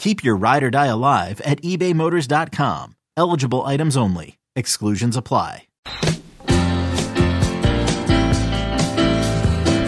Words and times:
Keep 0.00 0.24
your 0.24 0.34
ride 0.34 0.62
or 0.62 0.70
die 0.70 0.86
alive 0.86 1.42
at 1.42 1.60
ebaymotors.com. 1.60 2.96
Eligible 3.18 3.66
items 3.66 3.98
only. 3.98 4.38
Exclusions 4.56 5.14
apply. 5.14 5.66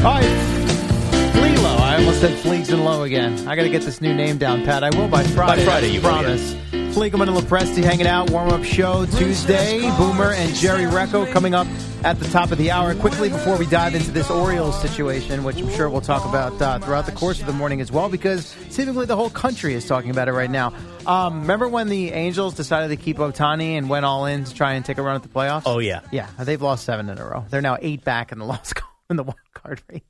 All 0.04 0.12
right. 0.12 1.32
Flea 1.32 1.56
Low. 1.56 1.76
I 1.76 1.96
almost 1.98 2.20
said 2.20 2.38
Fleegs 2.38 2.70
and 2.70 2.84
Low 2.84 3.04
again. 3.04 3.48
I 3.48 3.56
got 3.56 3.62
to 3.62 3.70
get 3.70 3.82
this 3.82 4.02
new 4.02 4.12
name 4.12 4.36
down, 4.36 4.66
Pat. 4.66 4.84
I 4.84 4.90
will 4.90 5.08
by 5.08 5.24
Friday. 5.24 5.62
By 5.62 5.64
Friday, 5.64 5.88
I 5.88 5.92
you 5.92 6.02
will, 6.02 6.10
promise. 6.10 6.54
Fleegelman 6.92 7.26
and 7.26 7.36
Lepresti 7.36 7.82
hanging 7.82 8.06
out. 8.06 8.30
Warm 8.30 8.50
up 8.50 8.64
show 8.64 9.06
Tuesday. 9.06 9.80
Boomer 9.96 10.32
and 10.32 10.54
Jerry 10.54 10.84
Recco 10.84 11.30
coming 11.32 11.54
up 11.54 11.66
at 12.04 12.18
the 12.18 12.28
top 12.28 12.52
of 12.52 12.58
the 12.58 12.70
hour. 12.70 12.94
Quickly 12.94 13.30
before 13.30 13.56
we 13.56 13.64
dive 13.66 13.94
into 13.94 14.10
this 14.10 14.30
Orioles 14.30 14.78
situation, 14.82 15.42
which 15.42 15.56
I'm 15.56 15.70
sure 15.70 15.88
we'll 15.88 16.02
talk 16.02 16.26
about 16.26 16.60
uh, 16.60 16.78
throughout 16.80 17.06
the 17.06 17.12
course 17.12 17.40
of 17.40 17.46
the 17.46 17.52
morning 17.54 17.80
as 17.80 17.90
well, 17.90 18.10
because 18.10 18.44
seemingly 18.68 19.06
the 19.06 19.16
whole 19.16 19.30
country 19.30 19.72
is 19.72 19.86
talking 19.86 20.10
about 20.10 20.28
it 20.28 20.32
right 20.32 20.50
now. 20.50 20.74
Um, 21.06 21.40
remember 21.40 21.66
when 21.66 21.88
the 21.88 22.10
Angels 22.12 22.52
decided 22.54 22.88
to 22.96 23.02
keep 23.02 23.16
Ohtani 23.16 23.78
and 23.78 23.88
went 23.88 24.04
all 24.04 24.26
in 24.26 24.44
to 24.44 24.54
try 24.54 24.74
and 24.74 24.84
take 24.84 24.98
a 24.98 25.02
run 25.02 25.16
at 25.16 25.22
the 25.22 25.30
playoffs? 25.30 25.62
Oh, 25.64 25.78
yeah. 25.78 26.00
Yeah, 26.12 26.28
they've 26.40 26.60
lost 26.60 26.84
seven 26.84 27.08
in 27.08 27.16
a 27.16 27.24
row. 27.24 27.46
They're 27.48 27.62
now 27.62 27.78
eight 27.80 28.04
back 28.04 28.32
in 28.32 28.38
the 28.38 28.44
lost 28.46 28.74
in 29.08 29.16
the 29.16 29.22
wild 29.24 29.36
card 29.54 29.82
race. 29.90 30.02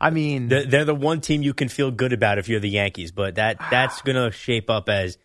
I 0.00 0.10
mean, 0.10 0.48
They're, 0.48 0.64
they're 0.64 0.84
the 0.86 0.94
one 0.94 1.20
team 1.20 1.42
you 1.42 1.52
can 1.54 1.68
feel 1.68 1.90
good 1.90 2.12
about 2.12 2.38
if 2.38 2.48
you're 2.48 2.60
the 2.60 2.68
Yankees, 2.70 3.12
but 3.12 3.34
that 3.36 3.58
that's 3.70 4.02
going 4.02 4.16
to 4.16 4.30
shape 4.30 4.68
up 4.68 4.88
as 4.88 5.16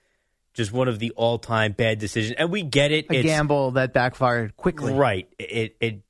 just 0.54 0.72
one 0.72 0.88
of 0.88 1.00
the 1.00 1.12
all-time 1.12 1.72
bad 1.74 2.00
decisions. 2.00 2.36
And 2.38 2.52
we 2.52 2.64
get 2.64 2.92
it. 2.92 3.06
a 3.10 3.24
gamble 3.24 3.72
that 3.72 3.94
backfired 3.94 4.58
quickly. 4.58 4.94
Right. 4.94 5.28
It, 5.40 5.76
it 5.80 6.02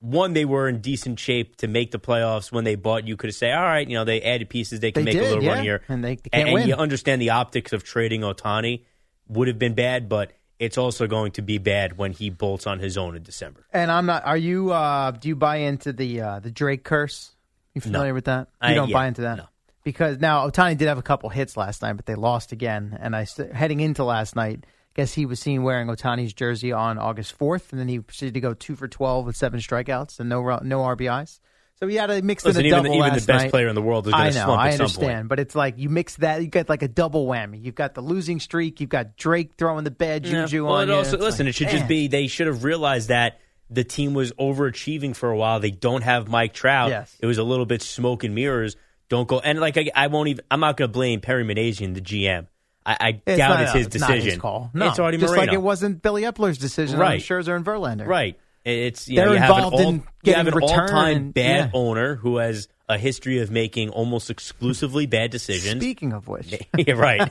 one 0.00 0.32
they 0.32 0.44
were 0.44 0.68
in 0.68 0.80
decent 0.80 1.18
shape 1.18 1.56
to 1.56 1.68
make 1.68 1.90
the 1.90 1.98
playoffs 1.98 2.52
when 2.52 2.64
they 2.64 2.76
bought. 2.76 3.06
You 3.06 3.16
could 3.16 3.34
say, 3.34 3.52
all 3.52 3.62
right, 3.62 3.88
you 3.88 3.96
know, 3.96 4.04
they 4.04 4.22
added 4.22 4.48
pieces, 4.48 4.80
they 4.80 4.92
can 4.92 5.04
They 5.04 5.12
make 5.12 5.22
a 5.22 5.26
little 5.26 5.42
yeah. 5.42 5.54
run 5.54 5.64
here, 5.64 5.82
And 5.88 6.04
they 6.04 6.16
can't 6.16 6.48
and, 6.48 6.58
and 6.58 6.68
you 6.68 6.74
understand 6.74 7.20
the 7.20 7.30
optics 7.30 7.72
of 7.72 7.82
trading 7.84 8.20
Ohtani 8.22 8.84
would 9.28 9.48
have 9.48 9.58
been 9.58 9.74
bad, 9.74 10.08
but 10.08 10.32
it's 10.58 10.78
also 10.78 11.06
going 11.06 11.32
to 11.32 11.42
be 11.42 11.58
bad 11.58 11.98
when 11.98 12.12
he 12.12 12.30
bolts 12.30 12.66
on 12.66 12.78
his 12.80 12.96
own 12.96 13.16
in 13.16 13.22
December. 13.22 13.66
And 13.72 13.90
I'm 13.90 14.06
not. 14.06 14.24
Are 14.26 14.36
you? 14.36 14.72
Uh, 14.72 15.12
do 15.12 15.28
you 15.28 15.36
buy 15.36 15.56
into 15.56 15.92
the 15.92 16.20
uh, 16.20 16.40
the 16.40 16.50
Drake 16.50 16.82
curse? 16.82 17.34
You 17.74 17.80
familiar 17.80 18.12
with 18.14 18.24
that? 18.24 18.48
You 18.62 18.68
I- 18.70 18.74
don't 18.74 18.88
yeah, 18.88 18.92
buy 18.92 19.06
into 19.06 19.20
that. 19.22 19.36
no. 19.36 19.44
Because 19.88 20.18
now 20.18 20.46
Ohtani 20.46 20.76
did 20.76 20.86
have 20.88 20.98
a 20.98 21.02
couple 21.02 21.30
hits 21.30 21.56
last 21.56 21.80
night, 21.80 21.94
but 21.94 22.04
they 22.04 22.14
lost 22.14 22.52
again. 22.52 22.98
And 23.00 23.16
I 23.16 23.24
st- 23.24 23.54
heading 23.54 23.80
into 23.80 24.04
last 24.04 24.36
night, 24.36 24.64
I 24.66 24.68
guess 24.94 25.14
he 25.14 25.24
was 25.24 25.40
seen 25.40 25.62
wearing 25.62 25.88
Ohtani's 25.88 26.34
jersey 26.34 26.72
on 26.72 26.98
August 26.98 27.38
4th, 27.38 27.70
and 27.70 27.80
then 27.80 27.88
he 27.88 27.98
proceeded 27.98 28.34
to 28.34 28.40
go 28.40 28.52
two 28.52 28.76
for 28.76 28.86
12 28.86 29.24
with 29.24 29.34
seven 29.34 29.60
strikeouts 29.60 30.20
and 30.20 30.28
no 30.28 30.42
no 30.62 30.80
RBIs. 30.80 31.40
So 31.80 31.86
he 31.86 31.94
had 31.94 32.10
a 32.10 32.20
mix 32.20 32.44
Listen, 32.44 32.66
in 32.66 32.66
a 32.66 32.68
even, 32.76 32.82
double 32.84 32.96
even 32.98 33.14
the 33.14 33.24
best 33.24 33.44
night. 33.44 33.50
player 33.50 33.68
in 33.68 33.74
the 33.74 33.80
world 33.80 34.06
is 34.08 34.12
going 34.12 34.24
I 34.26 34.28
to 34.30 34.34
know, 34.38 34.44
slump 34.44 34.60
I 34.60 34.68
at 34.68 34.74
some 34.74 34.80
understand, 34.82 35.18
point. 35.20 35.28
but 35.28 35.40
it's 35.40 35.54
like 35.54 35.78
you 35.78 35.88
mix 35.88 36.16
that, 36.16 36.42
you 36.42 36.48
get 36.48 36.68
like 36.68 36.82
a 36.82 36.88
double 36.88 37.26
whammy. 37.26 37.64
You've 37.64 37.74
got 37.76 37.94
the 37.94 38.02
losing 38.02 38.40
streak, 38.40 38.80
you've 38.82 38.90
got 38.90 39.16
Drake 39.16 39.52
throwing 39.56 39.84
the 39.84 39.90
bad 39.90 40.26
Yeah. 40.26 40.44
juju 40.44 40.66
well, 40.66 40.74
on 40.74 40.90
it 40.90 40.92
you. 40.92 40.98
also, 40.98 41.16
listen, 41.16 41.46
like, 41.46 41.50
it 41.50 41.56
should 41.56 41.68
man. 41.68 41.76
just 41.76 41.88
be 41.88 42.08
they 42.08 42.26
should 42.26 42.48
have 42.48 42.62
realized 42.64 43.08
that 43.08 43.38
the 43.70 43.84
team 43.84 44.12
was 44.12 44.32
overachieving 44.32 45.14
for 45.16 45.30
a 45.30 45.36
while. 45.36 45.60
They 45.60 45.70
don't 45.70 46.02
have 46.02 46.28
Mike 46.28 46.52
Trout. 46.52 46.90
Yes. 46.90 47.16
It 47.20 47.26
was 47.26 47.38
a 47.38 47.44
little 47.44 47.64
bit 47.66 47.80
smoke 47.80 48.24
and 48.24 48.34
mirrors. 48.34 48.76
Don't 49.08 49.26
go 49.28 49.40
and 49.40 49.58
like 49.58 49.76
I, 49.78 49.90
I 49.94 50.06
won't 50.08 50.28
even. 50.28 50.44
I'm 50.50 50.60
not 50.60 50.76
going 50.76 50.88
to 50.88 50.92
blame 50.92 51.20
Perry 51.20 51.44
Minasian, 51.44 51.94
the 51.94 52.00
GM. 52.00 52.46
I, 52.84 52.96
I 53.00 53.22
It's 53.26 53.38
doubt 53.38 53.50
not, 53.50 53.62
it's 53.62 53.72
his 53.72 53.86
it's 53.86 54.00
not 54.00 54.08
decision. 54.08 54.30
his 54.30 54.38
call. 54.38 54.70
No, 54.74 54.88
it's 54.88 54.98
already 54.98 55.18
just 55.18 55.30
Moreno. 55.32 55.46
like 55.46 55.54
it 55.54 55.62
wasn't 55.62 56.00
Billy 56.02 56.22
Eppler's 56.22 56.58
decision 56.58 56.98
Right. 56.98 57.14
on 57.14 57.18
Scherzer 57.18 57.54
and 57.56 57.64
Verlander. 57.64 58.06
Right. 58.06 58.38
It's 58.64 59.08
you 59.08 59.16
They're 59.16 59.26
know, 59.26 59.32
you 59.32 59.38
involved 59.42 59.74
all, 59.76 59.88
in 59.88 60.02
you 60.24 60.34
have 60.34 60.46
an 60.46 60.54
all-time 60.60 61.16
and- 61.16 61.34
bad 61.34 61.66
yeah. 61.66 61.70
owner 61.78 62.16
who 62.16 62.36
has 62.38 62.68
a 62.88 62.96
history 62.98 63.38
of 63.40 63.50
making 63.50 63.90
almost 63.90 64.30
exclusively 64.30 65.06
bad 65.06 65.30
decisions. 65.30 65.82
Speaking 65.82 66.12
of 66.12 66.26
which, 66.28 66.54
yeah, 66.78 66.94
right. 66.94 67.30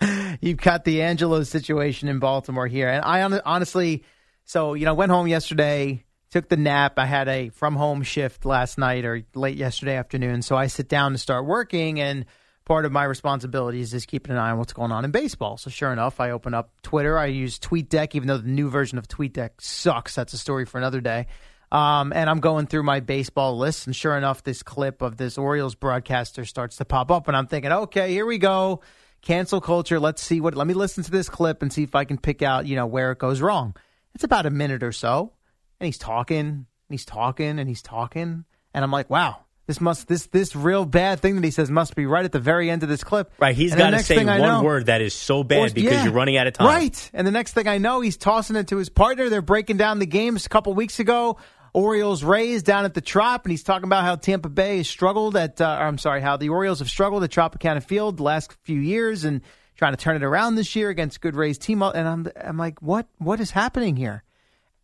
you've 0.40 0.58
got 0.58 0.84
the 0.84 1.02
Angelo 1.02 1.42
situation 1.42 2.08
in 2.08 2.18
Baltimore 2.18 2.66
here, 2.66 2.88
and 2.88 3.04
I 3.04 3.22
honestly, 3.44 4.04
so 4.44 4.74
you 4.74 4.84
know, 4.84 4.94
went 4.94 5.10
home 5.10 5.26
yesterday, 5.26 6.04
took 6.30 6.48
the 6.48 6.56
nap. 6.56 6.98
I 6.98 7.06
had 7.06 7.28
a 7.28 7.48
from 7.50 7.76
home 7.76 8.02
shift 8.02 8.44
last 8.44 8.78
night 8.78 9.04
or 9.04 9.22
late 9.34 9.56
yesterday 9.56 9.96
afternoon, 9.96 10.42
so 10.42 10.56
I 10.56 10.66
sit 10.66 10.88
down 10.88 11.12
to 11.12 11.18
start 11.18 11.46
working, 11.46 12.00
and 12.00 12.26
part 12.64 12.84
of 12.84 12.92
my 12.92 13.04
responsibilities 13.04 13.94
is 13.94 14.04
keeping 14.04 14.32
an 14.32 14.38
eye 14.38 14.50
on 14.50 14.58
what's 14.58 14.74
going 14.74 14.92
on 14.92 15.04
in 15.04 15.10
baseball. 15.10 15.56
So 15.56 15.70
sure 15.70 15.92
enough, 15.92 16.20
I 16.20 16.30
open 16.30 16.52
up 16.52 16.70
Twitter. 16.82 17.18
I 17.18 17.26
use 17.26 17.58
TweetDeck, 17.58 18.14
even 18.14 18.28
though 18.28 18.38
the 18.38 18.48
new 18.48 18.68
version 18.68 18.98
of 18.98 19.08
TweetDeck 19.08 19.60
sucks. 19.60 20.14
That's 20.14 20.34
a 20.34 20.38
story 20.38 20.66
for 20.66 20.76
another 20.76 21.00
day. 21.00 21.28
Um, 21.70 22.12
and 22.14 22.30
I'm 22.30 22.40
going 22.40 22.66
through 22.66 22.82
my 22.82 23.00
baseball 23.00 23.58
list, 23.58 23.86
and 23.86 23.94
sure 23.94 24.16
enough, 24.16 24.42
this 24.42 24.62
clip 24.62 25.02
of 25.02 25.16
this 25.16 25.36
Orioles 25.36 25.74
broadcaster 25.74 26.44
starts 26.44 26.76
to 26.76 26.84
pop 26.84 27.10
up, 27.10 27.28
and 27.28 27.36
I'm 27.36 27.46
thinking, 27.46 27.72
okay, 27.72 28.10
here 28.10 28.24
we 28.24 28.38
go, 28.38 28.80
cancel 29.20 29.60
culture. 29.60 30.00
Let's 30.00 30.22
see 30.22 30.40
what. 30.40 30.54
Let 30.54 30.66
me 30.66 30.74
listen 30.74 31.04
to 31.04 31.10
this 31.10 31.28
clip 31.28 31.62
and 31.62 31.72
see 31.72 31.82
if 31.82 31.94
I 31.94 32.04
can 32.04 32.16
pick 32.16 32.42
out, 32.42 32.66
you 32.66 32.76
know, 32.76 32.86
where 32.86 33.12
it 33.12 33.18
goes 33.18 33.42
wrong. 33.42 33.74
It's 34.14 34.24
about 34.24 34.46
a 34.46 34.50
minute 34.50 34.82
or 34.82 34.92
so, 34.92 35.32
and 35.80 35.86
he's 35.86 35.98
talking, 35.98 36.38
and 36.38 36.66
he's 36.88 37.04
talking, 37.04 37.58
and 37.58 37.68
he's 37.68 37.82
talking, 37.82 38.44
and 38.74 38.84
I'm 38.84 38.90
like, 38.90 39.10
wow, 39.10 39.44
this 39.66 39.80
must 39.80 40.08
this 40.08 40.26
this 40.28 40.56
real 40.56 40.86
bad 40.86 41.20
thing 41.20 41.34
that 41.36 41.44
he 41.44 41.50
says 41.50 41.70
must 41.70 41.94
be 41.94 42.06
right 42.06 42.24
at 42.24 42.32
the 42.32 42.40
very 42.40 42.70
end 42.70 42.82
of 42.82 42.88
this 42.88 43.04
clip. 43.04 43.30
Right. 43.38 43.54
He's 43.54 43.74
got 43.74 43.90
to 43.90 43.98
say 43.98 44.24
one 44.24 44.38
know- 44.38 44.62
word 44.62 44.86
that 44.86 45.02
is 45.02 45.14
so 45.14 45.44
bad 45.44 45.70
or- 45.70 45.74
because 45.74 45.92
yeah. 45.92 46.04
you're 46.04 46.12
running 46.12 46.38
out 46.38 46.46
of 46.46 46.54
time. 46.54 46.66
Right. 46.66 47.10
And 47.12 47.26
the 47.26 47.30
next 47.30 47.52
thing 47.52 47.68
I 47.68 47.76
know, 47.76 48.00
he's 48.00 48.16
tossing 48.16 48.56
it 48.56 48.68
to 48.68 48.78
his 48.78 48.88
partner. 48.88 49.28
They're 49.28 49.42
breaking 49.42 49.76
down 49.76 49.98
the 49.98 50.06
games 50.06 50.46
a 50.46 50.48
couple 50.48 50.72
weeks 50.74 50.98
ago. 51.00 51.36
Orioles 51.74 52.24
Rays 52.24 52.62
down 52.62 52.86
at 52.86 52.94
the 52.94 53.02
Trop, 53.02 53.44
and 53.44 53.50
he's 53.50 53.62
talking 53.62 53.84
about 53.84 54.02
how 54.02 54.16
Tampa 54.16 54.48
Bay 54.48 54.78
has 54.78 54.88
struggled 54.88 55.36
at, 55.36 55.60
uh, 55.60 55.66
I'm 55.68 55.98
sorry, 55.98 56.22
how 56.22 56.38
the 56.38 56.48
Orioles 56.48 56.78
have 56.78 56.88
struggled 56.88 57.22
at 57.22 57.30
Tropicana 57.30 57.82
Field 57.82 58.16
the 58.16 58.22
last 58.22 58.56
few 58.62 58.80
years 58.80 59.24
and 59.24 59.42
trying 59.76 59.92
to 59.92 59.98
turn 59.98 60.16
it 60.16 60.24
around 60.24 60.54
this 60.54 60.74
year 60.74 60.88
against 60.88 61.20
good 61.20 61.36
Rays 61.36 61.58
team. 61.58 61.82
And 61.82 62.08
I'm, 62.08 62.26
I'm 62.42 62.56
like, 62.56 62.80
what, 62.80 63.06
what 63.18 63.38
is 63.38 63.50
happening 63.50 63.96
here? 63.96 64.24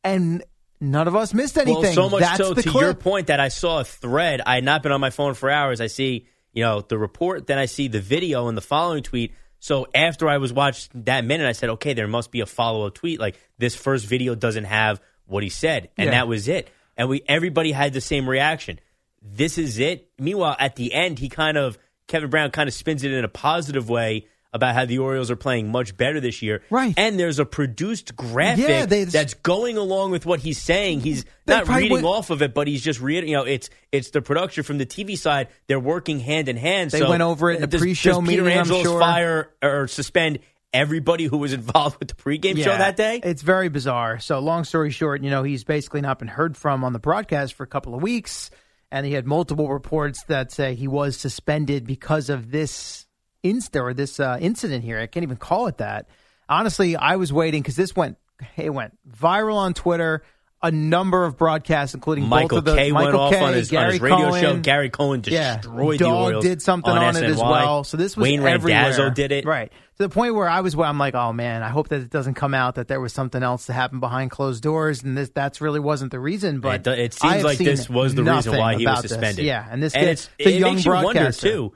And 0.05 0.45
none 0.91 1.09
of 1.09 1.17
us 1.17 1.35
missed 1.35 1.57
anything. 1.59 1.83
Well, 1.83 1.93
so 1.95 2.09
much 2.09 2.21
That's 2.21 2.39
so 2.39 2.55
the 2.55 2.63
to 2.63 2.69
clip. 2.71 2.83
your 2.83 2.95
point 2.95 3.27
that 3.29 3.41
I 3.41 3.49
saw 3.49 3.81
a 3.81 3.85
thread. 3.85 4.41
I 4.47 4.57
had 4.57 4.65
not 4.65 4.83
been 4.83 4.93
on 4.93 5.01
my 5.01 5.11
phone 5.11 5.35
for 5.35 5.51
hours. 5.51 5.81
I 5.81 5.87
see, 5.89 6.27
you 6.53 6.63
know, 6.63 6.81
the 6.81 6.99
report, 6.99 7.47
then 7.47 7.59
I 7.59 7.67
see 7.67 7.89
the 7.89 8.01
video 8.01 8.49
and 8.49 8.57
the 8.57 8.63
following 8.63 9.03
tweet. 9.03 9.33
So 9.61 9.87
after 9.95 10.29
I 10.29 10.39
was 10.39 10.53
watched 10.53 10.91
that 11.07 11.25
minute, 11.25 11.47
I 11.49 11.53
said, 11.53 11.71
okay, 11.71 11.95
there 11.95 12.07
must 12.09 12.31
be 12.31 12.41
a 12.41 12.47
follow 12.47 12.87
up 12.87 12.95
tweet. 12.95 13.19
Like 13.19 13.37
this 13.59 13.75
first 13.75 14.07
video 14.07 14.35
doesn't 14.35 14.65
have 14.65 15.01
what 15.27 15.43
he 15.43 15.49
said, 15.49 15.89
and 15.97 16.07
Yeah. 16.07 16.11
that 16.13 16.29
was 16.29 16.49
it. 16.49 16.69
And 16.97 17.09
we 17.09 17.23
everybody 17.27 17.73
had 17.73 17.93
the 17.93 18.01
same 18.03 18.29
reaction. 18.29 18.79
This 19.23 19.57
is 19.57 19.79
it. 19.79 20.11
Meanwhile, 20.19 20.57
at 20.59 20.77
the 20.77 20.93
end, 20.93 21.19
he 21.19 21.29
kind 21.31 21.57
of 21.57 21.79
Kevin 22.09 22.29
Brown 22.29 22.51
kind 22.51 22.69
of 22.69 22.75
spins 22.75 23.03
it 23.05 23.11
in 23.13 23.25
a 23.25 23.29
positive 23.29 23.89
way 23.89 24.27
about 24.55 24.75
how 24.75 24.85
the 24.87 24.99
Orioles 24.99 25.31
are 25.31 25.37
playing 25.37 25.71
much 25.71 25.97
better 25.97 26.21
this 26.21 26.41
year. 26.41 26.63
Right. 26.71 26.95
And 26.97 27.19
there's 27.19 27.39
a 27.41 27.45
produced 27.45 28.15
graphic 28.17 28.67
Yeah, 28.69 28.87
they- 28.87 29.05
that's 29.05 29.35
going 29.35 29.77
along 29.77 30.13
with 30.13 30.25
what 30.25 30.41
he's 30.41 30.59
saying. 30.59 31.01
He's 31.01 31.25
not 31.47 31.69
reading 31.69 31.91
would- 31.91 32.05
off 32.05 32.31
of 32.31 32.41
it, 32.41 32.55
but 32.55 32.69
he's 32.69 32.83
just 32.83 33.01
reading. 33.01 33.29
You 33.29 33.37
know, 33.39 33.43
it's 33.45 33.69
it's 33.93 34.11
the 34.11 34.23
production 34.23 34.63
from 34.63 34.79
the 34.79 34.87
TV 34.87 35.17
side. 35.19 35.49
They're 35.67 35.79
working 35.81 36.21
hand 36.21 36.49
in 36.49 36.57
hand. 36.57 36.93
They 36.93 37.01
So 37.01 37.11
went 37.11 37.23
over 37.23 37.51
it 37.51 37.57
in 37.57 37.61
the 37.63 37.67
does- 37.67 37.81
pre-show 37.81 38.21
does 38.21 38.29
Peter 38.29 38.43
meeting, 38.45 38.59
I'm 38.59 38.61
Angelos 38.61 38.83
sure. 38.85 39.01
fire 39.01 39.51
or 39.61 39.89
suspend 39.89 40.39
everybody 40.73 41.25
who 41.25 41.37
was 41.39 41.53
involved 41.53 41.99
with 41.99 42.09
the 42.09 42.15
pregame 42.15 42.57
show 42.63 42.77
that 42.77 42.97
day? 42.97 43.21
It's 43.23 43.43
very 43.43 43.69
bizarre. 43.69 44.19
So, 44.21 44.39
long 44.39 44.65
story 44.65 44.91
short, 44.91 45.23
you 45.23 45.31
know, 45.31 45.43
he's 45.43 45.65
basically 45.65 46.01
not 46.01 46.19
been 46.21 46.29
heard 46.29 46.57
from 46.57 46.85
on 46.85 46.93
the 46.93 46.99
broadcast 47.01 47.55
for 47.55 47.65
a 47.65 47.67
couple 47.69 47.95
of 47.95 48.03
weeks. 48.03 48.51
And 48.93 49.05
he 49.05 49.13
had 49.13 49.27
multiple 49.27 49.69
reports 49.69 50.23
that 50.29 50.53
say 50.53 50.77
he 50.77 50.87
was 50.87 51.17
suspended 51.17 51.85
because 51.85 52.29
of 52.31 52.53
this 52.53 53.04
insta 53.45 53.81
or 53.83 53.95
this 53.95 54.19
uh, 54.19 54.39
incident 54.41 54.83
here. 54.83 54.99
I 54.99 55.07
can't 55.07 55.23
even 55.23 55.37
call 55.37 55.67
it 55.67 55.79
that. 55.79 56.09
Honestly, 56.49 56.97
I 56.97 57.17
was 57.17 57.33
waiting 57.33 57.63
because 57.63 57.77
this 57.77 57.95
went 57.95 58.17
it 58.57 58.71
went 58.71 58.97
viral 59.09 59.57
on 59.57 59.75
Twitter. 59.75 60.25
A 60.63 60.71
number 60.71 61.27
of 61.27 61.37
broadcasts, 61.37 61.95
including 61.95 62.25
Michael 62.25 62.49
both 62.49 62.59
of 62.61 62.65
the 62.65 62.75
Kay 62.77 62.91
Michael 62.91 63.21
went 63.21 63.35
off 63.35 63.43
on 63.43 63.53
his, 63.53 63.71
on 63.75 63.91
his 63.91 64.01
radio 64.01 64.17
Cohen. 64.31 64.41
show. 64.41 64.59
Gary 64.61 64.89
Cohen 64.89 65.23
Yeah, 65.27 65.59
destroyed 65.59 65.99
the 65.99 66.05
Dog 66.05 66.23
Orioles. 66.23 66.43
did 66.43 66.63
something 66.63 66.91
on, 66.91 67.17
it 67.17 67.23
as 67.23 67.37
well. 67.37 67.85
So 67.85 67.99
this 67.99 68.17
was 68.17 68.23
Wayne 68.25 68.41
everywhere. 68.41 68.81
Randazzo 68.85 69.11
did 69.11 69.31
it. 69.31 69.45
right 69.45 69.71
to 69.71 70.03
the 70.03 70.09
point 70.09 70.35
where 70.35 70.49
I 70.49 70.61
was. 70.61 70.75
I'm 70.75 70.99
like, 70.99 71.15
oh 71.15 71.35
man, 71.35 71.63
I 71.63 71.69
hope 71.69 71.89
that 71.89 72.01
it 72.01 72.09
doesn't 72.09 72.35
come 72.35 72.55
out 72.55 72.77
that 72.77 72.89
there 72.89 72.99
was 72.99 73.13
something 73.13 73.43
else 73.43 73.67
that 73.67 73.75
happened 73.75 74.01
behind 74.01 74.31
closed 74.31 74.63
doors, 74.63 75.03
and 75.03 75.19
this 75.19 75.29
that's 75.29 75.61
really 75.61 75.81
wasn't 75.81 76.13
the 76.13 76.19
reason. 76.19 76.61
But 76.61 76.87
it, 76.87 76.99
it 76.99 77.13
seems 77.15 77.45
like 77.45 77.59
this 77.59 77.91
was 77.91 78.15
the 78.15 78.25
reason 78.25 78.57
why 78.57 78.77
he 78.77 78.87
was 78.87 78.93
about 78.93 79.03
this. 79.03 79.11
suspended. 79.13 79.45
Yeah, 79.45 79.67
and 79.71 79.83
this 79.83 79.93
and 79.95 80.01
kid, 80.01 80.09
it's, 80.09 80.31
the 80.39 80.49
it 80.49 80.61
young 80.61 80.75
makes 80.77 80.87
you 80.87 80.93
wonder 80.93 81.31
too. 81.31 81.75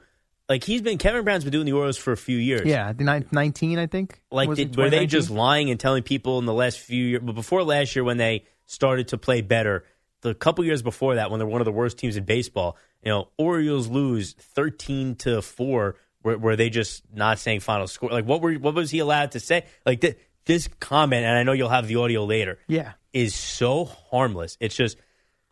Like 0.49 0.63
he's 0.63 0.81
been 0.81 0.97
Kevin 0.97 1.23
Brown's 1.23 1.43
been 1.43 1.53
doing 1.53 1.65
the 1.67 1.73
Orioles 1.73 1.97
for 1.97 2.11
a 2.11 2.17
few 2.17 2.37
years. 2.37 2.65
Yeah, 2.65 2.91
the 2.91 3.03
nine- 3.03 3.27
19, 3.31 3.77
I 3.77 3.85
think. 3.85 4.19
Like, 4.31 4.53
did, 4.55 4.75
were 4.75 4.89
they 4.89 5.05
just 5.05 5.29
lying 5.29 5.69
and 5.69 5.79
telling 5.79 6.01
people 6.03 6.39
in 6.39 6.45
the 6.45 6.53
last 6.53 6.79
few 6.79 7.05
years? 7.05 7.21
But 7.23 7.35
before 7.35 7.63
last 7.63 7.95
year, 7.95 8.03
when 8.03 8.17
they 8.17 8.45
started 8.65 9.09
to 9.09 9.17
play 9.19 9.41
better, 9.41 9.85
the 10.21 10.33
couple 10.33 10.65
years 10.65 10.81
before 10.81 11.15
that, 11.15 11.29
when 11.29 11.37
they're 11.39 11.47
one 11.47 11.61
of 11.61 11.65
the 11.65 11.71
worst 11.71 11.99
teams 11.99 12.17
in 12.17 12.23
baseball, 12.25 12.77
you 13.03 13.11
know, 13.11 13.29
Orioles 13.37 13.87
lose 13.87 14.33
thirteen 14.33 15.15
to 15.17 15.41
four. 15.41 15.95
Were, 16.23 16.37
were 16.37 16.55
they 16.57 16.69
just 16.69 17.03
not 17.13 17.39
saying 17.39 17.61
final 17.61 17.87
score? 17.87 18.09
Like, 18.09 18.25
what 18.25 18.41
were 18.41 18.53
what 18.55 18.73
was 18.73 18.89
he 18.91 18.99
allowed 18.99 19.31
to 19.33 19.39
say? 19.39 19.65
Like 19.85 20.01
th- 20.01 20.17
this 20.45 20.67
comment, 20.79 21.25
and 21.25 21.37
I 21.37 21.43
know 21.43 21.51
you'll 21.53 21.69
have 21.69 21.87
the 21.87 21.97
audio 21.97 22.25
later. 22.25 22.57
Yeah. 22.67 22.93
is 23.13 23.35
so 23.35 23.85
harmless. 23.85 24.57
It's 24.59 24.75
just 24.75 24.97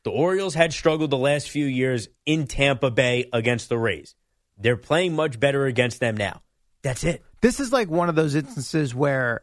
the 0.04 0.10
Orioles 0.12 0.56
had 0.56 0.74
struggled 0.74 1.12
the 1.12 1.18
last 1.18 1.50
few 1.50 1.66
years 1.66 2.10
in 2.26 2.48
Tampa 2.48 2.90
Bay 2.92 3.30
against 3.32 3.70
the 3.70 3.78
Rays. 3.78 4.16
They're 4.59 4.77
playing 4.77 5.15
much 5.15 5.39
better 5.39 5.65
against 5.65 6.00
them 6.00 6.18
now. 6.18 6.42
That's 6.81 7.04
it. 7.04 7.24
This 7.42 7.59
is 7.59 7.71
like 7.71 7.89
one 7.89 8.09
of 8.09 8.15
those 8.15 8.36
instances 8.36 8.94
where 8.95 9.42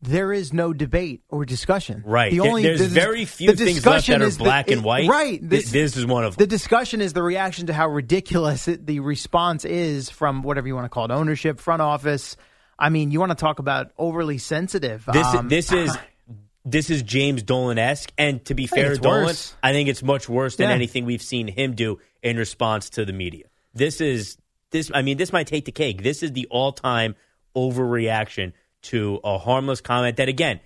there 0.00 0.32
is 0.32 0.52
no 0.52 0.72
debate 0.72 1.22
or 1.28 1.44
discussion. 1.44 2.02
Right. 2.04 2.30
The 2.30 2.40
only 2.40 2.62
there's 2.62 2.80
the- 2.80 2.86
very 2.88 3.24
few 3.24 3.50
the 3.52 3.56
things 3.56 3.84
left 3.86 4.06
discussion 4.06 4.18
that 4.20 4.24
are 4.24 4.28
is 4.28 4.38
the- 4.38 4.44
black 4.44 4.70
and 4.70 4.80
it- 4.80 4.84
white. 4.84 5.08
Right. 5.08 5.38
Th- 5.40 5.64
this 5.64 5.96
is 5.96 6.04
one 6.06 6.24
of 6.24 6.36
The 6.36 6.46
discussion 6.46 7.00
is 7.00 7.12
the 7.14 7.22
reaction 7.22 7.66
to 7.68 7.72
how 7.72 7.88
ridiculous 7.88 8.68
it, 8.68 8.86
the 8.86 9.00
response 9.00 9.64
is 9.64 10.10
from 10.10 10.42
whatever 10.42 10.66
you 10.68 10.74
want 10.74 10.84
to 10.84 10.88
call 10.90 11.06
it, 11.06 11.10
ownership, 11.10 11.58
front 11.60 11.80
office. 11.82 12.36
I 12.78 12.90
mean, 12.90 13.10
you 13.12 13.20
want 13.20 13.30
to 13.30 13.36
talk 13.36 13.58
about 13.60 13.92
overly 13.98 14.38
sensitive. 14.38 15.04
This 15.12 15.26
Um, 15.26 15.48
this 15.48 15.72
is 15.72 15.96
this 16.66 16.90
is 16.90 17.02
James 17.02 17.42
Dolan 17.42 17.78
esque, 17.78 18.12
and 18.18 18.44
to 18.46 18.54
be 18.54 18.66
fair 18.66 18.94
to 18.94 19.00
Dolan, 19.00 19.24
worse. 19.26 19.54
I 19.62 19.72
think 19.72 19.88
it's 19.88 20.02
much 20.02 20.28
worse 20.28 20.56
than 20.56 20.68
Yeah. 20.68 20.74
anything 20.74 21.04
we've 21.06 21.22
seen 21.22 21.48
him 21.48 21.74
do 21.74 21.98
in 22.22 22.36
response 22.36 22.90
to 22.90 23.04
the 23.04 23.12
media. 23.12 23.44
This 23.74 24.00
is 24.00 24.36
this. 24.74 24.90
I 24.92 25.00
mean, 25.00 25.16
this 25.16 25.32
might 25.32 25.46
take 25.46 25.64
the 25.64 25.72
cake. 25.72 26.02
This 26.02 26.22
is 26.22 26.32
the 26.32 26.46
all 26.50 26.72
time 26.72 27.16
overreaction 27.56 28.52
to 28.82 29.20
a 29.24 29.38
harmless 29.38 29.80
comment 29.80 30.18
that 30.18 30.28
again, 30.28 30.60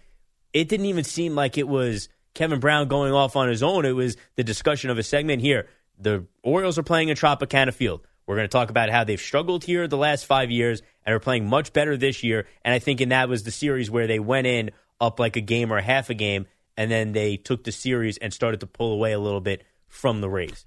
it 0.52 0.68
didn't 0.68 0.86
even 0.86 1.04
seem 1.04 1.36
like 1.36 1.56
it 1.56 1.68
was 1.68 2.08
Kevin 2.34 2.58
Brown 2.58 2.88
going 2.88 3.12
off 3.12 3.36
on 3.36 3.48
his 3.48 3.62
own. 3.62 3.84
It 3.84 3.92
was 3.92 4.16
the 4.34 4.42
discussion 4.42 4.90
of 4.90 4.98
a 4.98 5.02
segment 5.04 5.42
here. 5.42 5.68
The 6.00 6.26
Orioles 6.42 6.78
are 6.78 6.82
playing 6.82 7.10
in 7.10 7.16
Tropicana 7.16 7.72
Field. 7.72 8.00
We're 8.26 8.36
going 8.36 8.48
to 8.48 8.52
talk 8.52 8.70
about 8.70 8.90
how 8.90 9.04
they've 9.04 9.20
struggled 9.20 9.64
here 9.64 9.86
the 9.86 9.96
last 9.96 10.26
five 10.26 10.50
years 10.50 10.82
and 11.04 11.14
are 11.14 11.20
playing 11.20 11.48
much 11.48 11.72
better 11.72 11.96
this 11.96 12.22
year. 12.22 12.46
And 12.64 12.74
I 12.74 12.78
think 12.78 13.00
in 13.00 13.10
that 13.10 13.28
was 13.28 13.42
the 13.42 13.50
series 13.50 13.90
where 13.90 14.06
they 14.06 14.18
went 14.18 14.46
in 14.46 14.70
up 15.00 15.20
like 15.20 15.36
a 15.36 15.40
game 15.40 15.72
or 15.72 15.78
a 15.78 15.82
half 15.82 16.10
a 16.10 16.14
game, 16.14 16.46
and 16.76 16.90
then 16.90 17.12
they 17.12 17.36
took 17.36 17.64
the 17.64 17.72
series 17.72 18.18
and 18.18 18.32
started 18.32 18.60
to 18.60 18.66
pull 18.66 18.92
away 18.92 19.12
a 19.12 19.18
little 19.18 19.40
bit 19.40 19.64
from 19.86 20.20
the 20.20 20.28
Rays. 20.28 20.66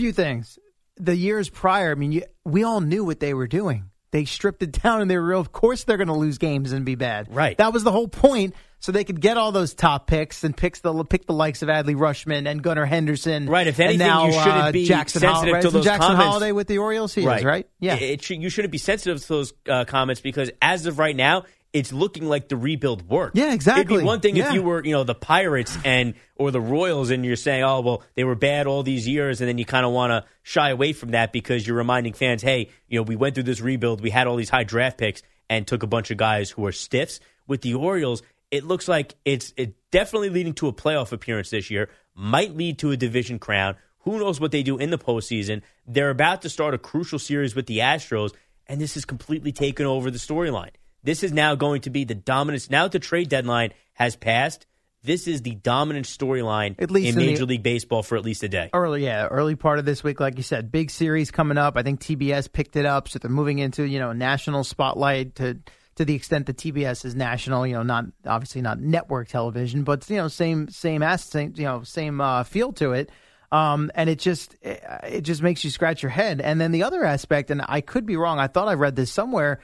Few 0.00 0.12
things. 0.12 0.58
The 0.96 1.14
years 1.14 1.50
prior, 1.50 1.92
I 1.92 1.94
mean, 1.94 2.12
you, 2.12 2.22
we 2.44 2.64
all 2.64 2.80
knew 2.80 3.04
what 3.04 3.20
they 3.20 3.34
were 3.34 3.46
doing. 3.46 3.90
They 4.12 4.24
stripped 4.24 4.62
it 4.62 4.72
down, 4.82 5.02
and 5.02 5.10
they 5.10 5.16
were 5.18 5.26
real. 5.26 5.40
Of 5.40 5.52
course, 5.52 5.84
they're 5.84 5.98
going 5.98 6.08
to 6.08 6.14
lose 6.14 6.38
games 6.38 6.72
and 6.72 6.84
be 6.84 6.94
bad. 6.94 7.34
Right. 7.34 7.56
That 7.58 7.74
was 7.74 7.84
the 7.84 7.92
whole 7.92 8.08
point, 8.08 8.54
so 8.78 8.92
they 8.92 9.04
could 9.04 9.20
get 9.20 9.36
all 9.36 9.52
those 9.52 9.74
top 9.74 10.06
picks 10.06 10.42
and 10.42 10.56
picks 10.56 10.80
the 10.80 11.04
pick 11.04 11.26
the 11.26 11.34
likes 11.34 11.60
of 11.60 11.68
Adley 11.68 11.94
Rutschman 11.94 12.50
and 12.50 12.62
Gunnar 12.62 12.86
Henderson. 12.86 13.46
Right, 13.46 13.66
if 13.66 13.78
and 13.78 13.90
anything, 13.90 14.06
now, 14.06 14.26
you 14.26 14.32
shouldn't 14.32 14.56
uh, 14.56 14.72
be 14.72 14.86
Jackson 14.86 15.20
sensitive 15.20 15.60
to 15.60 15.70
those 15.70 15.84
Jackson 15.84 16.12
comments. 16.12 16.24
Holliday 16.24 16.52
with 16.52 16.66
the 16.66 16.78
Orioles. 16.78 17.14
He 17.14 17.26
is 17.26 17.44
right. 17.44 17.68
Yeah. 17.78 17.96
It, 17.96 18.30
it 18.30 18.30
you 18.30 18.48
shouldn't 18.48 18.72
be 18.72 18.78
sensitive 18.78 19.20
to 19.20 19.28
those 19.28 19.52
uh, 19.68 19.84
comments 19.84 20.22
because 20.22 20.50
as 20.62 20.86
of 20.86 20.98
right 20.98 21.14
now, 21.14 21.44
it's 21.72 21.92
looking 21.92 22.26
like 22.26 22.48
the 22.48 22.56
rebuild 22.56 23.08
worked. 23.08 23.36
Yeah, 23.36 23.52
exactly. 23.52 23.94
It'd 23.94 24.02
be 24.02 24.04
one 24.04 24.20
thing 24.20 24.34
Yeah. 24.36 24.48
if 24.48 24.54
you 24.54 24.62
were, 24.62 24.84
you 24.84 24.90
know, 24.92 25.04
the 25.04 25.14
Pirates 25.14 25.76
and 25.84 26.14
or 26.36 26.50
the 26.50 26.60
Royals, 26.60 27.10
and 27.10 27.24
you're 27.24 27.36
saying, 27.36 27.62
oh, 27.62 27.80
well, 27.80 28.02
they 28.16 28.24
were 28.24 28.34
bad 28.34 28.66
all 28.66 28.82
these 28.82 29.06
years, 29.06 29.40
and 29.40 29.48
then 29.48 29.56
you 29.58 29.64
kind 29.64 29.86
of 29.86 29.92
want 29.92 30.10
to 30.10 30.24
shy 30.42 30.70
away 30.70 30.92
from 30.92 31.10
that 31.12 31.32
because 31.32 31.66
you're 31.66 31.76
reminding 31.76 32.12
fans, 32.14 32.42
hey, 32.42 32.70
you 32.88 32.98
know, 32.98 33.02
we 33.02 33.14
went 33.14 33.34
through 33.34 33.44
this 33.44 33.60
rebuild, 33.60 34.00
we 34.00 34.10
had 34.10 34.26
all 34.26 34.36
these 34.36 34.50
high 34.50 34.64
draft 34.64 34.98
picks, 34.98 35.22
and 35.48 35.66
took 35.66 35.82
a 35.82 35.86
bunch 35.86 36.10
of 36.10 36.16
guys 36.16 36.50
who 36.50 36.66
are 36.66 36.72
stiffs. 36.72 37.20
With 37.46 37.62
the 37.62 37.74
Orioles, 37.74 38.22
it 38.50 38.64
looks 38.64 38.86
like 38.88 39.14
it's 39.24 39.52
it 39.56 39.74
definitely 39.90 40.30
leading 40.30 40.54
to 40.54 40.68
a 40.68 40.72
playoff 40.72 41.10
appearance 41.12 41.50
this 41.50 41.70
year. 41.70 41.88
Might 42.14 42.56
lead 42.56 42.78
to 42.80 42.90
a 42.92 42.96
division 42.96 43.38
crown. 43.38 43.76
Who 44.00 44.18
knows 44.18 44.40
what 44.40 44.50
they 44.52 44.62
do 44.62 44.78
in 44.78 44.90
the 44.90 44.98
postseason? 44.98 45.62
They're 45.86 46.10
about 46.10 46.42
to 46.42 46.48
start 46.48 46.74
a 46.74 46.78
crucial 46.78 47.18
series 47.18 47.54
with 47.54 47.66
the 47.66 47.78
Astros, 47.78 48.32
and 48.66 48.80
this 48.80 48.94
has 48.94 49.04
completely 49.04 49.52
taken 49.52 49.84
over 49.86 50.10
the 50.10 50.18
storyline. 50.18 50.70
This 51.02 51.22
is 51.22 51.32
now 51.32 51.54
going 51.54 51.82
to 51.82 51.90
be 51.90 52.04
the 52.04 52.14
dominance. 52.14 52.70
Now 52.70 52.84
that 52.84 52.92
the 52.92 52.98
trade 52.98 53.28
deadline 53.28 53.72
has 53.94 54.16
passed, 54.16 54.66
this 55.02 55.26
is 55.26 55.42
the 55.42 55.54
dominant 55.54 56.06
storyline 56.06 56.74
At 56.78 56.90
least 56.90 57.14
in 57.14 57.20
in 57.20 57.26
the- 57.26 57.32
Major 57.32 57.46
League 57.46 57.62
Baseball 57.62 58.02
for 58.02 58.16
at 58.16 58.24
least 58.24 58.42
a 58.42 58.48
day. 58.48 58.68
Early, 58.74 59.04
yeah, 59.04 59.26
early 59.26 59.56
part 59.56 59.78
of 59.78 59.84
this 59.86 60.04
week, 60.04 60.20
like 60.20 60.36
you 60.36 60.42
said, 60.42 60.70
big 60.70 60.90
series 60.90 61.30
coming 61.30 61.56
up. 61.56 61.76
I 61.76 61.82
think 61.82 62.00
TBS 62.00 62.52
picked 62.52 62.76
it 62.76 62.84
up, 62.84 63.08
so 63.08 63.18
they're 63.18 63.30
moving 63.30 63.58
into 63.60 63.84
you 63.84 63.98
know 63.98 64.12
national 64.12 64.62
spotlight 64.64 65.36
to 65.36 65.58
to 65.96 66.04
the 66.04 66.14
extent 66.14 66.46
that 66.46 66.58
TBS 66.58 67.04
is 67.06 67.14
national. 67.14 67.66
You 67.66 67.74
know, 67.74 67.82
not 67.82 68.04
obviously 68.26 68.60
not 68.60 68.78
network 68.78 69.28
television, 69.28 69.84
but 69.84 70.08
you 70.10 70.16
know, 70.16 70.28
same 70.28 70.68
same 70.68 71.02
ass, 71.02 71.24
same 71.24 71.54
you 71.56 71.64
know, 71.64 71.82
same 71.82 72.20
uh, 72.20 72.44
feel 72.44 72.72
to 72.74 72.92
it. 72.92 73.10
Um, 73.52 73.90
and 73.94 74.10
it 74.10 74.18
just 74.18 74.54
it, 74.60 74.84
it 75.04 75.20
just 75.22 75.40
makes 75.42 75.64
you 75.64 75.70
scratch 75.70 76.02
your 76.02 76.10
head. 76.10 76.42
And 76.42 76.60
then 76.60 76.72
the 76.72 76.82
other 76.82 77.04
aspect, 77.04 77.50
and 77.50 77.62
I 77.66 77.80
could 77.80 78.04
be 78.04 78.16
wrong. 78.16 78.38
I 78.38 78.48
thought 78.48 78.68
I 78.68 78.74
read 78.74 78.96
this 78.96 79.10
somewhere. 79.10 79.60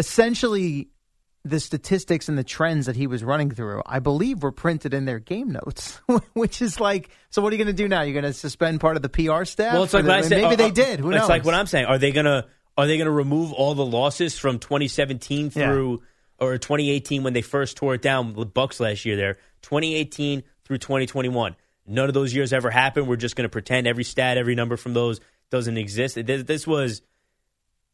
Essentially, 0.00 0.88
the 1.44 1.60
statistics 1.60 2.28
and 2.28 2.38
the 2.38 2.44
trends 2.44 2.86
that 2.86 2.96
he 2.96 3.06
was 3.06 3.22
running 3.22 3.50
through, 3.50 3.82
I 3.84 3.98
believe, 3.98 4.42
were 4.42 4.50
printed 4.50 4.94
in 4.94 5.04
their 5.04 5.18
game 5.18 5.52
notes, 5.52 6.00
which 6.32 6.62
is 6.62 6.80
like, 6.80 7.10
so 7.28 7.42
what 7.42 7.52
are 7.52 7.56
you 7.56 7.62
going 7.62 7.74
to 7.74 7.82
do 7.82 7.86
now? 7.86 8.00
You're 8.02 8.14
going 8.20 8.24
to 8.24 8.32
suspend 8.32 8.80
part 8.80 8.96
of 8.96 9.02
the 9.02 9.10
PR 9.10 9.44
staff? 9.44 9.74
Well, 9.74 9.84
it's 9.84 9.92
like 9.94 10.06
I 10.06 10.22
said. 10.22 10.30
Maybe 10.42 10.54
uh, 10.54 10.56
they 10.56 10.64
uh, 10.64 10.70
did. 10.70 11.00
Who 11.00 11.10
it's 11.10 11.20
knows? 11.20 11.28
like 11.28 11.44
what 11.44 11.54
I'm 11.54 11.66
saying. 11.66 11.84
Are 11.84 11.98
they 11.98 12.12
gonna 12.12 12.46
are 12.78 12.86
they 12.86 12.96
gonna 12.96 13.10
remove 13.10 13.52
all 13.52 13.74
the 13.74 13.84
losses 13.84 14.38
from 14.38 14.58
2017 14.58 15.52
Yeah. 15.54 15.70
through 15.70 16.02
or 16.38 16.56
2018 16.56 17.22
when 17.22 17.34
they 17.34 17.42
first 17.42 17.76
tore 17.76 17.94
it 17.94 18.02
down 18.02 18.32
with 18.32 18.54
Bucks 18.54 18.80
last 18.80 19.04
year? 19.04 19.16
There, 19.16 19.34
2018 19.62 20.42
through 20.64 20.78
2021. 20.78 21.56
None 21.86 22.08
of 22.08 22.14
those 22.14 22.34
years 22.34 22.52
ever 22.52 22.70
happened. 22.70 23.06
We're 23.06 23.16
just 23.16 23.36
going 23.36 23.44
to 23.44 23.50
pretend 23.50 23.86
every 23.86 24.04
stat, 24.04 24.38
every 24.38 24.54
number 24.54 24.76
from 24.76 24.94
those 24.94 25.20
doesn't 25.50 25.76
exist. 25.76 26.14
This 26.24 26.66
was 26.66 27.02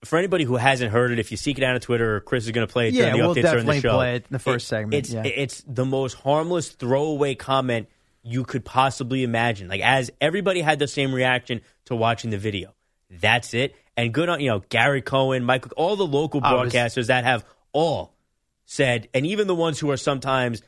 for 0.06 0.18
anybody 0.18 0.44
who 0.44 0.56
hasn't 0.56 0.92
heard 0.92 1.10
it. 1.12 1.18
If 1.18 1.30
you 1.30 1.36
seek 1.36 1.58
it 1.58 1.64
out 1.64 1.74
on 1.74 1.80
Twitter, 1.80 2.20
Chris 2.20 2.44
is 2.46 2.50
going 2.52 2.66
to 2.66 2.72
play 2.72 2.88
it 2.88 2.94
Yeah, 2.94 3.06
during 3.06 3.16
the 3.16 3.22
we'll 3.26 3.30
updates 3.34 3.34
during 3.34 3.44
the 3.44 3.72
definitely 3.72 3.80
show. 3.80 3.94
play 3.96 4.14
it 4.16 4.22
in 4.22 4.28
the 4.32 4.38
first 4.38 4.68
segment, 4.68 4.94
It's 4.94 5.10
yeah. 5.12 5.22
it's 5.24 5.62
the 5.66 5.84
most 5.84 6.14
harmless 6.14 6.68
throwaway 6.70 7.34
comment 7.34 7.88
you 8.22 8.44
could 8.44 8.64
possibly 8.64 9.22
imagine. 9.22 9.68
Like 9.68 9.80
as 9.82 10.10
everybody 10.20 10.60
had 10.60 10.78
the 10.78 10.88
same 10.88 11.12
reaction 11.14 11.60
to 11.86 11.94
watching 11.96 12.30
the 12.30 12.38
video. 12.38 12.74
That's 13.10 13.54
it. 13.54 13.74
And 13.96 14.12
good 14.12 14.28
on, 14.28 14.40
you 14.40 14.50
know, 14.50 14.62
Gary 14.68 15.00
Cohen, 15.00 15.44
Michael, 15.44 15.70
all 15.76 15.96
the 15.96 16.06
local 16.06 16.40
I 16.42 16.54
was- 16.54 16.72
broadcasters 16.72 17.06
that 17.06 17.24
have 17.24 17.44
all 17.72 18.14
said, 18.64 19.08
and 19.14 19.24
even 19.26 19.46
the 19.46 19.54
ones 19.54 19.78
who 19.78 19.90
are 19.90 19.96
sometimes 19.96 20.60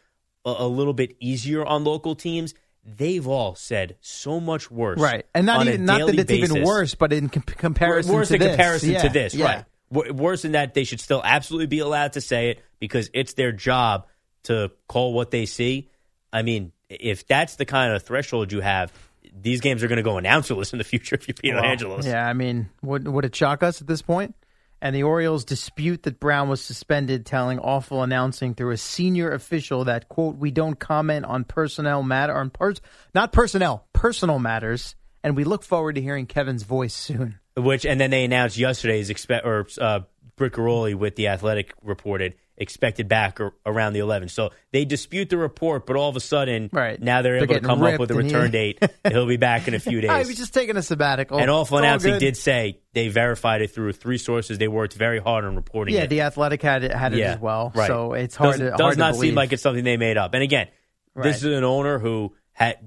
a, 0.45 0.55
a 0.59 0.69
little 0.69 0.93
bit 0.93 1.17
easier 1.21 1.65
on 1.67 1.83
local 1.85 2.15
teams, 2.15 2.55
they've 2.85 3.27
all 3.27 3.55
said 3.55 3.97
so 4.01 4.41
much 4.41 4.71
worse. 4.71 4.99
Right, 4.99 5.27
and 5.35 5.47
not 5.47 5.67
even 5.67 5.85
not 5.85 6.07
that 6.07 6.19
it's 6.19 6.31
even 6.31 6.65
worse, 6.65 6.95
but 6.95 7.13
in 7.13 7.29
com- 7.29 7.43
comparison, 7.43 8.15
worse 8.15 8.29
to 8.29 8.35
in 8.35 8.41
this. 8.41 8.49
comparison 8.51 8.91
Yeah, 8.91 9.03
to 9.03 9.09
this, 9.09 9.35
yeah. 9.35 9.45
right? 9.47 9.65
W- 9.93 10.13
worse 10.15 10.43
than 10.43 10.53
that, 10.53 10.75
they 10.75 10.85
should 10.85 11.01
still 11.01 11.23
absolutely 11.25 11.67
be 11.67 11.79
allowed 11.81 12.15
to 12.15 12.21
say 12.21 12.51
it 12.51 12.63
because 12.79 13.11
it's 13.15 13.35
their 13.35 13.53
job 13.53 14.07
to 14.45 14.71
call 14.89 15.13
what 15.13 15.31
they 15.31 15.47
see. 15.47 15.91
I 16.33 16.43
mean, 16.43 16.73
if 16.89 17.27
that's 17.27 17.57
the 17.57 17.65
kind 17.65 17.93
of 17.93 18.03
threshold 18.03 18.53
you 18.53 18.61
have, 18.61 18.93
these 19.41 19.61
games 19.61 19.83
are 19.83 19.89
going 19.89 19.97
to 19.97 20.03
go 20.03 20.15
announcerless 20.15 20.73
in 20.73 20.79
the 20.79 20.85
future 20.85 21.15
if 21.17 21.27
you're 21.29 21.35
Peter 21.35 21.57
Well, 21.57 21.65
Angelos. 21.65 22.07
Yeah, 22.07 22.27
I 22.27 22.33
mean, 22.33 22.69
would 22.83 23.07
would 23.09 23.25
it 23.25 23.35
shock 23.35 23.63
us 23.63 23.81
at 23.81 23.87
this 23.87 24.03
point? 24.03 24.35
And 24.81 24.95
the 24.95 25.03
Orioles 25.03 25.45
dispute 25.45 26.05
that 26.05 26.21
Brown 26.21 26.49
was 26.49 26.61
suspended, 26.61 27.27
telling 27.27 27.59
awful 27.59 28.03
announcing 28.03 28.55
through 28.55 28.71
a 28.71 28.77
senior 28.77 29.33
official 29.33 29.85
that 29.85 30.09
quote 30.09 30.37
We 30.37 30.51
don't 30.51 30.79
comment 30.79 31.25
on 31.27 31.45
personnel 31.45 32.03
matter 32.03 32.35
on 32.35 32.51
pers- 32.51 32.81
not 33.15 33.33
personnel 33.33 33.89
personal 33.93 34.39
matters, 34.39 34.95
and 35.25 35.37
we 35.37 35.45
look 35.45 35.65
forward 35.65 35.97
to 35.97 36.01
hearing 36.01 36.27
Kevin's 36.27 36.63
voice 36.63 36.95
soon. 36.95 37.39
Which 37.57 37.85
and 37.85 38.01
then 38.01 38.11
they 38.11 38.25
announced 38.25 38.57
yesterday's 38.57 39.11
expect 39.11 39.45
or 39.45 39.67
uh, 39.81 40.01
Britt 40.37 40.53
Ghiroli 40.53 40.95
with 40.95 41.17
the 41.17 41.29
Athletic 41.29 41.75
reported 41.83 42.35
expected 42.61 43.09
back 43.09 43.41
ar- 43.41 43.55
around 43.65 43.93
the 43.95 44.01
11th. 44.01 44.31
So 44.31 44.51
they 44.73 44.85
dispute 44.85 45.31
the 45.31 45.39
report, 45.39 45.87
but 45.87 45.97
all 45.97 46.09
of 46.09 46.17
a 46.17 46.21
sudden, 46.21 46.69
Right. 46.73 47.01
now 47.01 47.23
they're, 47.23 47.35
They're 47.35 47.45
able 47.45 47.55
to 47.55 47.61
come 47.61 47.83
up 47.83 47.99
with 48.01 48.11
a 48.11 48.15
return 48.15 48.51
date. 48.51 48.83
He'll 49.09 49.27
be 49.27 49.37
back 49.37 49.69
in 49.69 49.75
a 49.75 49.79
few 49.79 50.01
days. 50.01 50.11
I 50.11 50.19
was 50.19 50.37
just 50.37 50.53
taking 50.53 50.77
a 50.77 50.83
sabbatical. 50.83 51.39
And 51.39 51.51
awful 51.51 51.79
announcing 51.79 52.19
did 52.19 52.37
say 52.37 52.81
they 52.93 53.09
verified 53.09 53.63
it 53.63 53.69
through 53.71 53.93
three 53.93 54.19
sources. 54.19 54.59
They 54.59 54.69
worked 54.69 54.95
very 54.95 55.21
hard 55.21 55.45
on 55.45 55.57
reporting 55.57 55.95
Yeah, 55.95 56.03
it. 56.03 56.09
the 56.11 56.23
Athletic 56.23 56.61
had 56.63 56.83
it 56.85 56.93
had 56.93 57.15
it 57.15 57.19
yeah, 57.21 57.35
as 57.35 57.41
well. 57.41 57.73
Right. 57.75 57.87
So 57.87 58.13
it's 58.15 58.35
hard 58.37 58.59
does, 58.59 58.71
to 58.73 58.77
does 58.77 58.97
not 58.97 59.17
seem 59.17 59.35
like 59.35 59.53
it's 59.53 59.63
something 59.63 59.85
they 59.85 59.97
made 59.97 60.17
up. 60.17 60.35
And 60.35 60.43
again, 60.43 60.69
Right. 61.15 61.25
this 61.25 61.39
is 61.39 61.45
an 61.57 61.65
owner 61.65 61.99
who 61.99 62.35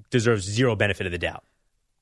deserves 0.10 0.46
zero 0.46 0.76
benefit 0.76 1.06
of 1.06 1.12
the 1.12 1.18
doubt. 1.18 1.44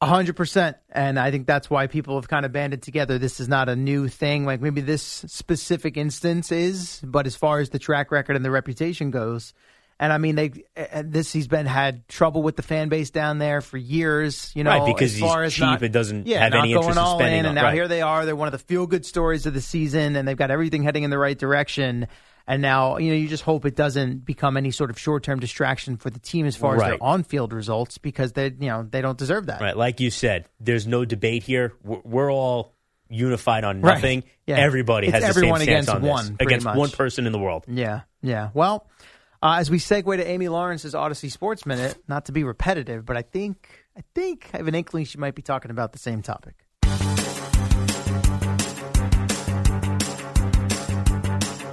A 0.02 0.06
hundred 0.06 0.38
percent, 0.38 0.78
and 0.90 1.20
I 1.20 1.30
think 1.30 1.46
that's 1.46 1.70
why 1.70 1.88
people 1.88 2.16
have 2.16 2.30
kind 2.30 2.46
of 2.46 2.54
banded 2.54 2.82
together. 2.82 3.18
This 3.18 3.42
is 3.42 3.50
not 3.50 3.68
a 3.68 3.76
new 3.76 4.08
thing. 4.08 4.46
Like 4.46 4.62
maybe 4.62 4.80
this 4.80 5.04
specific 5.04 5.98
instance 5.98 6.54
is, 6.54 7.02
but 7.04 7.28
as 7.28 7.36
far 7.36 7.60
as 7.60 7.70
the 7.72 7.80
track 7.80 8.10
record 8.10 8.38
and 8.38 8.46
the 8.46 8.52
reputation 8.52 9.12
goes, 9.12 9.54
and 10.00 10.14
I 10.14 10.18
mean, 10.18 10.36
they 10.36 10.52
this 11.04 11.34
he's 11.34 11.50
been 11.50 11.66
had 11.66 12.08
trouble 12.08 12.42
with 12.42 12.56
the 12.56 12.62
fan 12.62 12.88
base 12.88 13.10
down 13.10 13.40
there 13.40 13.60
for 13.60 13.78
years. 13.78 14.54
You 14.56 14.64
know, 14.64 14.70
Right, 14.70 14.86
because 14.86 15.14
as 15.16 15.20
far 15.20 15.44
he's 15.44 15.48
as 15.48 15.54
cheap 15.56 15.62
not, 15.62 15.82
and 15.82 15.92
doesn't 15.94 16.26
yeah, 16.28 16.44
have 16.44 16.54
not 16.54 16.64
any 16.64 16.74
going 16.74 16.88
interest 16.88 17.00
in 17.00 17.18
spending 17.18 17.40
in, 17.40 17.46
and 17.48 17.56
now 17.56 17.64
right. 17.64 17.74
here 17.74 17.90
they 17.90 18.02
are. 18.02 18.26
They're 18.26 18.36
one 18.36 18.48
of 18.48 18.54
the 18.54 18.60
feel 18.60 18.88
good 18.88 19.06
stories 19.06 19.46
of 19.46 19.54
the 19.54 19.62
season, 19.62 20.16
and 20.16 20.26
they've 20.26 20.38
got 20.38 20.52
everything 20.52 20.84
heading 20.84 21.04
in 21.04 21.10
the 21.10 21.18
right 21.18 21.38
direction. 21.38 22.08
And 22.50 22.62
now, 22.64 22.98
you 22.98 23.10
know, 23.12 23.16
you 23.16 23.28
just 23.28 23.44
hope 23.44 23.64
it 23.66 23.76
doesn't 23.76 24.26
become 24.26 24.58
any 24.58 24.72
sort 24.72 24.90
of 24.90 25.00
short-term 25.00 25.40
distraction 25.40 25.98
for 25.98 26.10
the 26.10 26.20
team 26.20 26.48
as 26.48 26.56
far 26.56 26.76
as 26.76 26.82
their 26.82 27.02
on-field 27.02 27.54
results, 27.54 28.00
because 28.00 28.34
they, 28.34 28.46
you 28.46 28.68
know, 28.70 28.88
they 28.90 29.02
don't 29.02 29.18
deserve 29.20 29.46
that. 29.46 29.62
Right, 29.62 29.78
like 29.78 30.00
you 30.00 30.10
said, 30.10 30.46
there's 30.60 30.88
no 30.88 31.06
debate 31.06 31.44
here. 31.44 31.74
We're, 31.84 32.02
we're 32.04 32.34
all 32.34 32.74
unified 33.08 33.64
on 33.64 33.82
Right. 33.82 33.94
nothing. 33.96 34.24
Yeah. 34.48 34.58
Everybody 34.58 35.08
It's 35.08 35.14
has 35.14 35.24
the 35.24 35.30
everyone 35.30 35.60
same 35.60 35.66
stance 35.68 35.88
against 35.88 35.96
on 35.96 36.02
this. 36.02 36.10
one, 36.10 36.38
against 36.40 36.66
much. 36.66 36.76
one 36.78 36.90
person 36.90 37.28
in 37.28 37.32
the 37.34 37.40
world. 37.40 37.66
Yeah, 37.68 38.02
yeah. 38.24 38.50
Well, 38.56 38.88
uh, 39.44 39.58
as 39.60 39.70
we 39.70 39.78
segue 39.78 40.18
to 40.18 40.28
Amy 40.28 40.48
Lawrence's 40.48 40.96
Audacy 40.96 41.32
Sports 41.32 41.68
Minute, 41.68 41.98
not 42.08 42.26
to 42.26 42.32
be 42.32 42.44
repetitive, 42.44 43.06
but 43.06 43.16
I 43.16 43.22
think 43.22 43.86
I 43.96 44.02
think 44.16 44.50
I 44.54 44.58
have 44.58 44.68
an 44.68 44.74
inkling 44.76 45.06
she 45.06 45.18
might 45.20 45.36
be 45.36 45.42
talking 45.44 45.70
about 45.72 45.94
the 45.94 46.00
same 46.00 46.22
topic. 46.24 46.56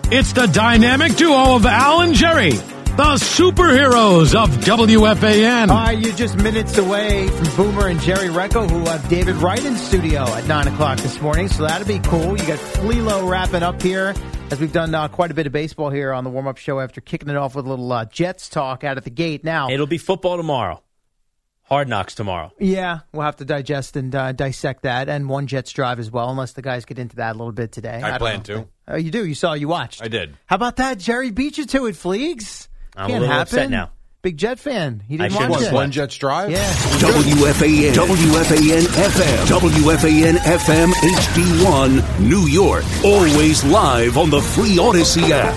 It's 0.09 0.33
the 0.33 0.47
dynamic 0.47 1.17
duo 1.17 1.57
of 1.57 1.67
Al 1.67 2.03
and 2.03 2.15
Jerry, 2.15 2.53
the 2.53 3.17
superheroes 3.19 4.37
of 4.41 4.51
WFAN. 4.65 5.69
All 5.69 5.77
right, 5.77 5.99
you're 5.99 6.15
just 6.15 6.37
minutes 6.37 6.79
away 6.79 7.27
from 7.27 7.57
Boomer 7.57 7.89
and 7.89 7.99
Jerry 8.01 8.29
Recco, 8.29 8.71
who 8.71 8.85
have 8.85 9.09
David 9.09 9.35
Wright 9.37 9.65
in 9.65 9.75
studio 9.77 10.23
at 10.23 10.47
9 10.47 10.69
o'clock 10.69 10.99
this 10.99 11.21
morning, 11.21 11.49
so 11.49 11.65
that'll 11.67 11.89
be 11.89 11.99
cool. 11.99 12.39
You 12.39 12.47
got 12.47 12.59
Flelo 12.59 13.29
wrapping 13.29 13.65
up 13.65 13.83
here, 13.83 14.15
as 14.53 14.61
we've 14.61 14.73
done 14.73 14.95
uh, 14.95 15.09
quite 15.09 15.33
a 15.33 15.35
bit 15.35 15.49
of 15.49 15.53
baseball 15.53 15.91
here 15.91 16.13
on 16.13 16.23
the 16.23 16.31
warm-up 16.31 16.59
show 16.59 16.79
after 16.79 17.01
kicking 17.01 17.29
it 17.29 17.37
off 17.37 17.57
with 17.57 17.67
a 17.67 17.69
little 17.69 17.91
uh, 17.91 18.05
Jets 18.05 18.49
talk 18.49 18.85
out 18.85 18.97
at 18.99 19.03
the 19.05 19.11
gate. 19.11 19.43
Now, 19.43 19.71
It'll 19.71 19.89
be 19.89 19.99
football 19.99 20.37
tomorrow. 20.37 20.83
Hard 21.68 21.88
knocks 21.88 22.14
tomorrow. 22.14 22.52
Yeah, 22.61 23.00
we'll 23.12 23.23
have 23.25 23.37
to 23.37 23.44
digest 23.44 23.96
and 23.96 24.14
uh, 24.14 24.30
dissect 24.32 24.82
that, 24.85 25.08
and 25.08 25.28
one 25.28 25.49
Jets 25.49 25.73
drive 25.73 25.99
as 25.99 26.11
well, 26.11 26.30
unless 26.30 26.52
the 26.52 26.62
guys 26.62 26.85
get 26.85 26.99
into 26.99 27.16
that 27.16 27.30
a 27.35 27.38
little 27.38 27.50
bit 27.52 27.73
today. 27.73 28.00
I 28.02 28.11
don't 28.11 28.18
plan 28.20 28.42
to. 28.44 28.68
Oh, 28.87 28.96
you 28.96 29.11
do? 29.11 29.26
You 29.26 29.35
saw? 29.35 29.54
You 29.54 29.66
watched? 29.66 30.00
I 30.00 30.06
did. 30.08 30.37
How 30.46 30.54
about 30.56 30.76
that? 30.76 30.99
Jerry 30.99 31.32
beat 31.32 31.58
you 31.58 31.66
to 31.66 31.87
it, 31.87 31.96
Fleegs. 31.96 32.68
I'm 32.96 33.06
a 33.06 33.08
Can't 33.08 33.20
little 33.23 33.35
happen. 33.35 33.42
upset 33.58 33.70
now. 33.70 33.90
Big 34.23 34.37
Jet 34.38 34.58
fan. 34.58 35.02
He 35.06 35.16
didn't 35.16 35.32
should 35.35 35.49
watch 35.50 35.62
it. 35.62 35.73
One 35.73 35.92
Jets 35.92 36.16
drive? 36.16 36.50
Yeah. 36.50 36.64
WFAN, 36.99 37.92
WFAN 37.94 38.82
FM, 38.82 39.46
WFAN 39.61 40.35
FM 40.37 40.92
HD1, 40.92 42.20
New 42.28 42.46
York. 42.49 42.85
Always 43.04 43.62
live 43.64 44.16
on 44.18 44.30
the 44.30 44.40
free 44.40 44.76
Audacy 44.78 45.30
app. 45.30 45.54